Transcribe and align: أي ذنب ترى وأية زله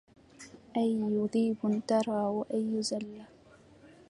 أي 0.77 0.95
ذنب 1.33 1.81
ترى 1.87 2.11
وأية 2.27 2.81
زله 2.81 3.25